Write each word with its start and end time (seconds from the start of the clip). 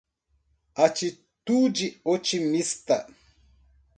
Atitude 0.85 1.85
otimista 2.13 2.97